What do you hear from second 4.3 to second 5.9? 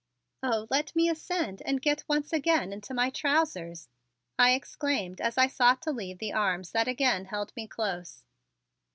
I exclaimed as I sought